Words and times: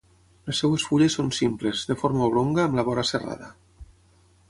Les 0.49 0.61
seves 0.63 0.85
fulles 0.91 1.17
són 1.19 1.29
simples, 1.41 1.85
de 1.91 1.99
forma 2.05 2.25
oblonga 2.31 2.67
amb 2.67 2.81
la 2.81 2.89
vora 2.91 3.09
serrada. 3.15 3.55